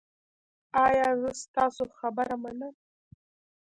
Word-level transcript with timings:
ایا 0.85 1.09
زه 1.21 1.31
ستاسو 1.43 1.83
خبره 1.99 2.35
منم؟ 2.43 2.75